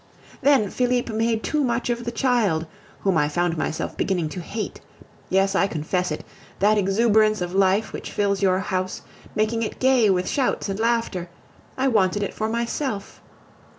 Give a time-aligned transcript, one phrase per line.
[0.41, 2.65] Then Felipe made too much of the child,
[3.01, 4.81] whom I found myself beginning to hate.
[5.29, 6.25] Yes, I confess it,
[6.57, 9.03] that exuberance of life which fills your house,
[9.35, 11.29] making it gay with shouts and laughter
[11.77, 13.21] I wanted it for myself.